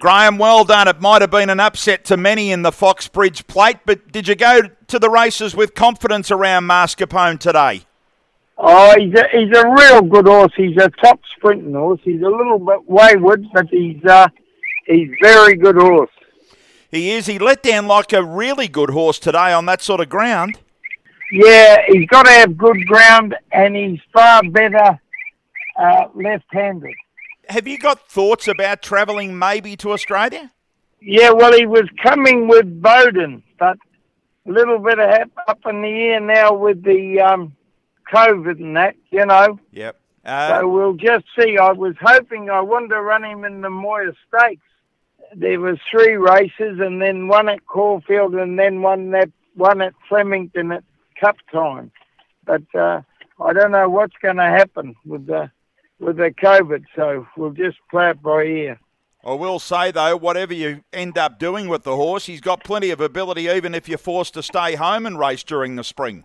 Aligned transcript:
Graham, 0.00 0.38
well 0.38 0.64
done. 0.64 0.88
It 0.88 1.00
might 1.00 1.20
have 1.20 1.30
been 1.30 1.50
an 1.50 1.60
upset 1.60 2.06
to 2.06 2.16
many 2.16 2.50
in 2.50 2.62
the 2.62 2.72
Foxbridge 2.72 3.46
plate, 3.46 3.76
but 3.84 4.10
did 4.10 4.26
you 4.26 4.34
go 4.34 4.62
to 4.88 4.98
the 4.98 5.10
races 5.10 5.54
with 5.54 5.74
confidence 5.74 6.30
around 6.30 6.64
Mascarpone 6.64 7.38
today? 7.38 7.82
Oh, 8.56 8.94
he's 8.98 9.14
a, 9.14 9.24
he's 9.30 9.54
a 9.56 9.68
real 9.68 10.00
good 10.02 10.26
horse. 10.26 10.52
He's 10.56 10.76
a 10.78 10.88
top 10.88 11.20
sprinting 11.36 11.74
horse. 11.74 12.00
He's 12.02 12.22
a 12.22 12.28
little 12.28 12.58
bit 12.58 12.88
wayward, 12.88 13.44
but 13.52 13.66
he's 13.68 14.02
uh, 14.04 14.28
he's 14.86 15.10
very 15.22 15.56
good 15.56 15.76
horse. 15.76 16.10
He 16.90 17.10
is. 17.10 17.26
He 17.26 17.38
let 17.38 17.62
down 17.62 17.86
like 17.86 18.14
a 18.14 18.24
really 18.24 18.68
good 18.68 18.90
horse 18.90 19.18
today 19.18 19.52
on 19.52 19.66
that 19.66 19.82
sort 19.82 20.00
of 20.00 20.08
ground. 20.08 20.58
Yeah, 21.30 21.82
he's 21.88 22.06
got 22.08 22.24
to 22.24 22.32
have 22.32 22.56
good 22.56 22.86
ground, 22.86 23.36
and 23.52 23.76
he's 23.76 24.00
far 24.12 24.42
better 24.50 24.98
uh, 25.78 26.04
left-handed. 26.14 26.94
Have 27.50 27.66
you 27.66 27.78
got 27.78 28.08
thoughts 28.08 28.46
about 28.46 28.80
travelling 28.80 29.36
maybe 29.36 29.76
to 29.78 29.90
Australia? 29.90 30.52
Yeah, 31.02 31.30
well, 31.32 31.52
he 31.52 31.66
was 31.66 31.88
coming 32.00 32.46
with 32.46 32.80
Bowden, 32.80 33.42
but 33.58 33.76
a 34.46 34.52
little 34.52 34.78
bit 34.78 35.00
of 35.00 35.30
up 35.48 35.58
in 35.66 35.82
the 35.82 35.88
air 35.88 36.20
now 36.20 36.54
with 36.54 36.84
the 36.84 37.20
um, 37.20 37.56
COVID 38.12 38.60
and 38.60 38.76
that, 38.76 38.94
you 39.10 39.26
know. 39.26 39.58
Yep. 39.72 39.98
Uh, 40.24 40.60
so 40.60 40.68
we'll 40.68 40.94
just 40.94 41.24
see. 41.36 41.58
I 41.58 41.72
was 41.72 41.96
hoping 42.00 42.50
I 42.50 42.60
wanted 42.60 42.90
to 42.90 43.00
run 43.00 43.24
him 43.24 43.44
in 43.44 43.62
the 43.62 43.70
Moir 43.70 44.12
Stakes. 44.28 44.62
There 45.34 45.58
was 45.58 45.78
three 45.90 46.14
races, 46.14 46.78
and 46.78 47.02
then 47.02 47.26
one 47.26 47.48
at 47.48 47.66
Caulfield, 47.66 48.34
and 48.34 48.58
then 48.58 48.80
one 48.82 49.10
that 49.10 49.30
one 49.54 49.80
at 49.80 49.94
Flemington 50.08 50.70
at 50.70 50.84
Cup 51.20 51.36
time. 51.52 51.90
But 52.44 52.62
uh, 52.74 53.02
I 53.40 53.52
don't 53.52 53.72
know 53.72 53.88
what's 53.88 54.16
going 54.22 54.36
to 54.36 54.44
happen 54.44 54.94
with 55.04 55.26
the 55.26 55.50
with 56.00 56.16
the 56.16 56.30
COVID, 56.30 56.84
so 56.96 57.26
we'll 57.36 57.50
just 57.52 57.78
play 57.90 58.10
it 58.10 58.22
by 58.22 58.42
ear. 58.42 58.80
I 59.24 59.34
will 59.34 59.58
say 59.58 59.90
though, 59.90 60.16
whatever 60.16 60.54
you 60.54 60.82
end 60.92 61.18
up 61.18 61.38
doing 61.38 61.68
with 61.68 61.82
the 61.82 61.94
horse, 61.94 62.26
he's 62.26 62.40
got 62.40 62.64
plenty 62.64 62.90
of 62.90 63.00
ability, 63.00 63.42
even 63.42 63.74
if 63.74 63.88
you're 63.88 63.98
forced 63.98 64.34
to 64.34 64.42
stay 64.42 64.74
home 64.76 65.04
and 65.04 65.18
race 65.18 65.42
during 65.42 65.76
the 65.76 65.84
spring. 65.84 66.24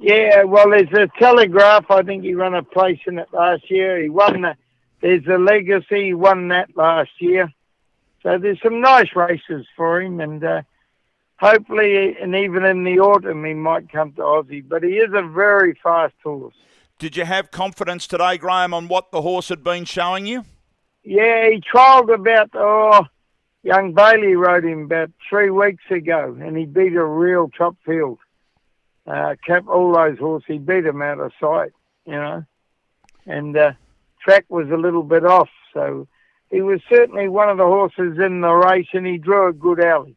Yeah, 0.00 0.44
well, 0.44 0.70
there's 0.70 0.92
a 0.92 1.08
Telegraph. 1.18 1.90
I 1.90 2.02
think 2.02 2.22
he 2.22 2.34
ran 2.34 2.54
a 2.54 2.62
place 2.62 3.00
in 3.06 3.18
it 3.18 3.28
last 3.32 3.70
year. 3.70 4.00
He 4.00 4.10
won 4.10 4.42
the. 4.42 4.56
There's 5.00 5.26
a 5.26 5.38
Legacy. 5.38 6.06
He 6.06 6.14
won 6.14 6.48
that 6.48 6.76
last 6.76 7.10
year. 7.18 7.52
So 8.22 8.38
there's 8.38 8.60
some 8.62 8.80
nice 8.80 9.14
races 9.14 9.66
for 9.76 10.00
him, 10.00 10.20
and 10.20 10.44
uh, 10.44 10.62
hopefully, 11.38 12.16
and 12.20 12.34
even 12.34 12.64
in 12.64 12.84
the 12.84 12.98
autumn, 12.98 13.44
he 13.44 13.54
might 13.54 13.90
come 13.90 14.12
to 14.12 14.22
Aussie. 14.22 14.66
But 14.66 14.82
he 14.82 14.90
is 14.90 15.12
a 15.14 15.22
very 15.22 15.78
fast 15.82 16.14
horse. 16.22 16.54
Did 16.98 17.16
you 17.16 17.24
have 17.24 17.50
confidence 17.50 18.06
today, 18.06 18.38
Graham, 18.38 18.72
on 18.72 18.88
what 18.88 19.10
the 19.10 19.22
horse 19.22 19.48
had 19.48 19.62
been 19.62 19.84
showing 19.84 20.26
you? 20.26 20.44
Yeah, 21.04 21.50
he 21.50 21.60
trialled 21.60 22.12
about 22.12 22.50
oh, 22.54 23.06
young 23.62 23.92
Bailey 23.92 24.34
rode 24.34 24.64
him 24.64 24.84
about 24.84 25.10
three 25.28 25.50
weeks 25.50 25.84
ago, 25.90 26.36
and 26.40 26.56
he 26.56 26.64
beat 26.64 26.94
a 26.94 27.04
real 27.04 27.50
top 27.56 27.76
field 27.84 28.18
uh, 29.06 29.36
kept 29.46 29.68
all 29.68 29.94
those 29.94 30.18
horses. 30.18 30.46
He 30.48 30.58
beat 30.58 30.82
them 30.82 31.02
out 31.02 31.20
of 31.20 31.32
sight, 31.40 31.72
you 32.04 32.12
know. 32.12 32.44
And 33.26 33.56
uh, 33.56 33.72
track 34.20 34.46
was 34.48 34.68
a 34.70 34.76
little 34.76 35.02
bit 35.02 35.24
off, 35.24 35.48
so 35.72 36.08
he 36.50 36.60
was 36.60 36.80
certainly 36.88 37.28
one 37.28 37.48
of 37.48 37.58
the 37.58 37.64
horses 37.64 38.18
in 38.18 38.40
the 38.40 38.52
race, 38.52 38.88
and 38.92 39.06
he 39.06 39.18
drew 39.18 39.48
a 39.48 39.52
good 39.52 39.80
alley. 39.80 40.16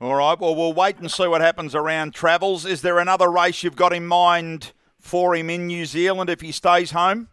All 0.00 0.14
right. 0.16 0.38
Well, 0.38 0.54
we'll 0.54 0.72
wait 0.72 0.98
and 0.98 1.10
see 1.10 1.28
what 1.28 1.40
happens 1.40 1.74
around 1.74 2.12
travels. 2.12 2.66
Is 2.66 2.82
there 2.82 2.98
another 2.98 3.30
race 3.30 3.62
you've 3.62 3.76
got 3.76 3.92
in 3.92 4.06
mind 4.06 4.72
for 5.02 5.34
him 5.34 5.50
in 5.50 5.66
New 5.66 5.84
Zealand 5.84 6.30
if 6.30 6.40
he 6.40 6.52
stays 6.52 6.92
home? 6.92 7.28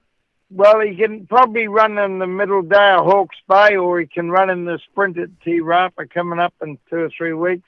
Well, 0.52 0.82
he 0.82 0.96
can 0.96 1.28
probably 1.28 1.68
run 1.68 1.98
in 2.00 2.18
the 2.18 2.28
middle 2.28 2.64
day 2.64 2.96
of 2.98 3.06
Hawke's 3.06 3.38
Bay, 3.48 3.78
or 3.78 4.00
he 4.00 4.08
can 4.08 4.32
run 4.32 4.50
in 4.50 4.66
the 4.66 4.80
sprint 4.90 5.18
at 5.20 5.30
Te 5.42 5.60
Rapa 5.60 6.10
coming 6.10 6.40
up 6.40 6.54
in 6.62 6.80
two 6.90 6.98
or 6.98 7.10
three 7.16 7.34
weeks. 7.34 7.68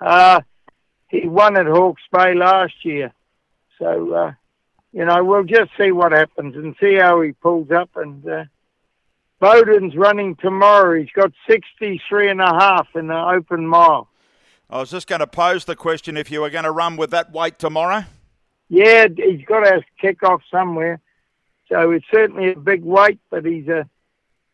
Uh, 0.00 0.42
he 1.08 1.26
won 1.26 1.56
at 1.56 1.66
Hawke's 1.66 2.02
Bay 2.12 2.34
last 2.34 2.84
year. 2.84 3.12
So, 3.78 4.12
uh, 4.12 4.32
you 4.92 5.06
know, 5.06 5.24
we'll 5.24 5.44
just 5.44 5.70
see 5.78 5.92
what 5.92 6.12
happens 6.12 6.54
and 6.56 6.76
see 6.78 6.96
how 6.96 7.22
he 7.22 7.32
pulls 7.32 7.70
up. 7.70 7.90
And 7.96 8.28
uh, 8.28 8.44
Bowden's 9.38 9.96
running 9.96 10.36
tomorrow. 10.36 11.00
He's 11.00 11.12
got 11.12 11.32
63 11.48 12.30
and 12.30 12.42
a 12.42 12.52
half 12.52 12.88
in 12.94 13.06
the 13.06 13.18
open 13.18 13.66
mile. 13.66 14.08
I 14.68 14.78
was 14.78 14.90
just 14.90 15.08
going 15.08 15.20
to 15.20 15.26
pose 15.26 15.64
the 15.64 15.74
question 15.74 16.18
if 16.18 16.30
you 16.30 16.42
were 16.42 16.50
going 16.50 16.64
to 16.64 16.70
run 16.70 16.96
with 16.96 17.10
that 17.10 17.32
weight 17.32 17.58
tomorrow. 17.58 18.04
Yeah, 18.70 19.08
he's 19.14 19.44
got 19.44 19.64
to 19.64 19.82
kick 20.00 20.22
off 20.22 20.42
somewhere. 20.50 21.00
So 21.68 21.90
it's 21.90 22.06
certainly 22.10 22.52
a 22.52 22.56
big 22.56 22.84
weight, 22.84 23.18
but 23.28 23.44
he's 23.44 23.66
a, 23.68 23.80
uh, 23.80 23.84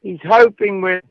he's 0.02 0.20
hoping 0.24 0.80
we're 0.80 1.02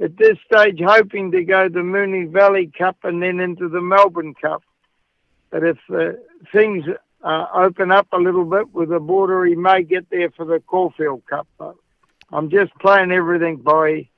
at 0.00 0.16
this 0.16 0.38
stage 0.46 0.78
hoping 0.84 1.32
to 1.32 1.44
go 1.44 1.68
the 1.68 1.80
Moonee 1.80 2.30
Valley 2.30 2.70
Cup 2.76 2.98
and 3.04 3.22
then 3.22 3.40
into 3.40 3.68
the 3.68 3.80
Melbourne 3.80 4.34
Cup. 4.34 4.62
But 5.50 5.64
if 5.64 5.78
uh, 5.90 6.12
things 6.52 6.84
uh, 7.22 7.46
open 7.54 7.90
up 7.90 8.08
a 8.12 8.18
little 8.18 8.44
bit 8.44 8.72
with 8.74 8.90
the 8.90 9.00
border, 9.00 9.44
he 9.46 9.54
may 9.54 9.82
get 9.82 10.08
there 10.10 10.30
for 10.30 10.44
the 10.44 10.60
Caulfield 10.60 11.24
Cup. 11.26 11.48
But 11.58 11.74
I'm 12.30 12.50
just 12.50 12.74
playing 12.76 13.12
everything 13.12 13.56
by 13.56 14.08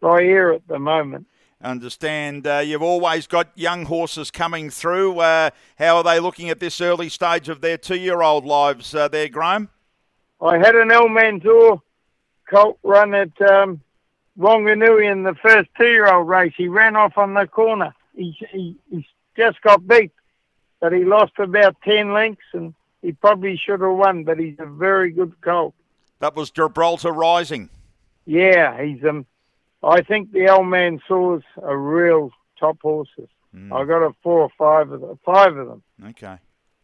by 0.00 0.20
ear 0.20 0.52
at 0.52 0.66
the 0.68 0.78
moment. 0.78 1.26
Understand 1.62 2.46
uh, 2.46 2.58
you've 2.58 2.82
always 2.82 3.26
got 3.26 3.48
young 3.56 3.84
horses 3.86 4.30
coming 4.30 4.70
through. 4.70 5.18
Uh, 5.18 5.50
how 5.76 5.96
are 5.96 6.04
they 6.04 6.20
looking 6.20 6.50
at 6.50 6.60
this 6.60 6.80
early 6.80 7.08
stage 7.08 7.48
of 7.48 7.60
their 7.60 7.76
two-year-old 7.76 8.44
lives 8.44 8.94
uh, 8.94 9.08
there, 9.08 9.28
Graham? 9.28 9.68
I 10.40 10.58
had 10.58 10.76
an 10.76 10.90
Almanzor 10.90 11.80
colt 12.48 12.78
run 12.84 13.12
at 13.14 13.42
um, 13.42 13.80
Wanganui 14.38 15.10
in 15.10 15.24
the 15.24 15.34
first 15.34 15.68
two-year-old 15.76 16.28
race. 16.28 16.52
He 16.56 16.68
ran 16.68 16.94
off 16.94 17.18
on 17.18 17.34
the 17.34 17.46
corner. 17.46 17.92
He, 18.14 18.36
he, 18.52 18.76
he 18.88 19.06
just 19.36 19.60
got 19.62 19.86
beat 19.86 20.12
but 20.80 20.92
he 20.92 21.04
lost 21.04 21.32
about 21.38 21.76
10 21.82 22.12
lengths 22.12 22.42
and 22.52 22.74
he 23.02 23.12
probably 23.12 23.56
should 23.56 23.80
have 23.80 23.92
won, 23.92 24.24
but 24.24 24.38
he's 24.38 24.56
a 24.58 24.66
very 24.66 25.10
good 25.10 25.32
colt. 25.40 25.74
That 26.20 26.34
was 26.34 26.50
Gibraltar 26.50 27.12
Rising. 27.12 27.70
Yeah, 28.26 28.82
he's 28.82 29.02
um. 29.04 29.24
I 29.82 30.02
think 30.02 30.32
the 30.32 30.40
Almanzors 30.40 31.42
are 31.62 31.76
real 31.76 32.30
top 32.58 32.78
horses. 32.82 33.28
Mm. 33.54 33.72
I 33.72 33.84
got 33.84 34.02
a 34.02 34.12
four 34.22 34.40
or 34.40 34.50
five 34.58 34.90
of 34.90 35.00
them. 35.00 35.18
Five 35.24 35.56
of 35.56 35.68
them. 35.68 35.82
Okay. 36.08 36.38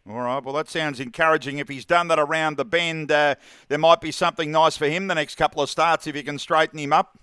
All 0.08 0.16
right. 0.16 0.42
Well, 0.44 0.54
that 0.54 0.68
sounds 0.68 1.00
encouraging. 1.00 1.58
If 1.58 1.68
he's 1.68 1.84
done 1.84 2.08
that 2.08 2.18
around 2.18 2.56
the 2.56 2.64
bend, 2.64 3.10
uh, 3.10 3.36
there 3.68 3.78
might 3.78 4.00
be 4.00 4.10
something 4.10 4.50
nice 4.52 4.76
for 4.76 4.86
him 4.86 5.06
the 5.06 5.14
next 5.14 5.36
couple 5.36 5.62
of 5.62 5.70
starts 5.70 6.06
if 6.06 6.14
you 6.14 6.22
can 6.22 6.38
straighten 6.38 6.78
him 6.78 6.92
up. 6.92 7.18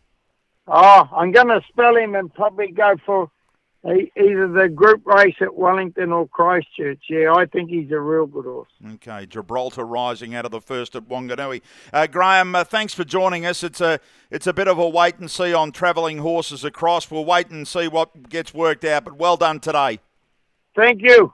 Oh, 0.67 1.07
I'm 1.15 1.31
going 1.31 1.47
to 1.47 1.61
spell 1.69 1.95
him 1.95 2.15
and 2.15 2.33
probably 2.33 2.71
go 2.71 2.95
for 3.05 3.29
Either 3.83 4.47
the 4.47 4.69
group 4.69 5.05
race 5.07 5.35
at 5.41 5.55
Wellington 5.55 6.11
or 6.11 6.27
Christchurch. 6.27 6.99
Yeah, 7.09 7.33
I 7.33 7.45
think 7.45 7.71
he's 7.71 7.89
a 7.91 7.99
real 7.99 8.27
good 8.27 8.45
horse. 8.45 8.69
Okay, 8.93 9.25
Gibraltar 9.25 9.83
rising 9.85 10.35
out 10.35 10.45
of 10.45 10.51
the 10.51 10.61
first 10.61 10.95
at 10.95 11.09
Wanganui. 11.09 11.61
Uh, 11.91 12.05
Graham, 12.05 12.53
uh, 12.53 12.63
thanks 12.63 12.93
for 12.93 13.03
joining 13.03 13.43
us. 13.43 13.63
It's 13.63 13.81
a 13.81 13.99
it's 14.29 14.45
a 14.45 14.53
bit 14.53 14.67
of 14.67 14.77
a 14.77 14.87
wait 14.87 15.17
and 15.17 15.31
see 15.31 15.51
on 15.51 15.71
travelling 15.71 16.19
horses 16.19 16.63
across. 16.63 17.09
We'll 17.09 17.25
wait 17.25 17.49
and 17.49 17.67
see 17.67 17.87
what 17.87 18.29
gets 18.29 18.53
worked 18.53 18.85
out. 18.85 19.05
But 19.05 19.17
well 19.17 19.35
done 19.35 19.59
today. 19.59 19.99
Thank 20.75 21.01
you. 21.01 21.33